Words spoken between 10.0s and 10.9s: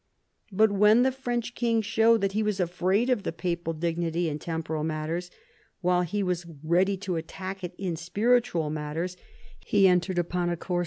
upon a course 16 THOMAS WOLSEY chap.